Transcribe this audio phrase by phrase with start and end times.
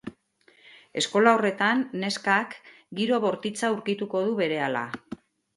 [1.01, 2.57] Eskola horretan, neskak
[3.01, 4.87] giro bortitza aurkituko du berehala.